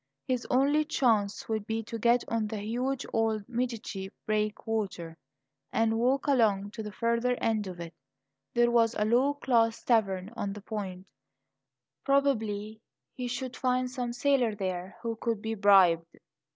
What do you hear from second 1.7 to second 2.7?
to get on to the